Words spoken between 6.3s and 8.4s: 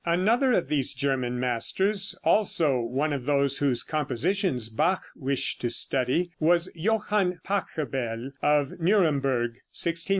was Johann Pachelbel,